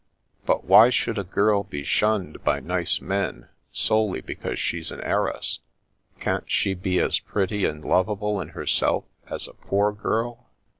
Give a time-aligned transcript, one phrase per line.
[0.47, 5.29] But why should a girl be shunned by nice men solely because she's an heir
[5.29, 5.59] ess?
[6.19, 10.49] Can't she be as pretty and lovable in herself as a poor girl?